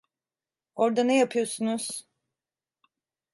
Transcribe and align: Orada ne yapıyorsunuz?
Orada 0.75 1.03
ne 1.03 1.17
yapıyorsunuz? 1.17 2.05